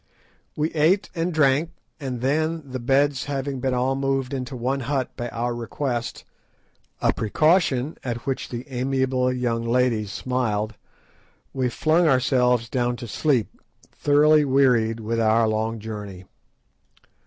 We 0.55 0.71
ate 0.71 1.11
and 1.13 1.31
drank, 1.31 1.69
and 1.99 2.21
then, 2.21 2.63
the 2.65 2.79
beds 2.79 3.25
having 3.25 3.59
been 3.59 3.75
all 3.75 3.95
moved 3.95 4.33
into 4.33 4.55
one 4.57 4.79
hut 4.79 5.11
by 5.15 5.29
our 5.29 5.53
request, 5.53 6.23
a 7.03 7.13
precaution 7.13 7.95
at 8.03 8.25
which 8.25 8.49
the 8.49 8.67
amiable 8.67 9.31
young 9.31 9.63
ladies 9.63 10.11
smiled, 10.11 10.73
we 11.53 11.69
flung 11.69 12.07
ourselves 12.07 12.67
down 12.67 12.95
to 12.95 13.07
sleep, 13.07 13.49
thoroughly 13.91 14.43
wearied 14.43 14.99
with 15.01 15.19
our 15.19 15.47
long 15.47 15.77
journey. 15.77 16.25